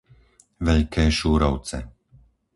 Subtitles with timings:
[0.67, 1.77] Veľké Šúrovce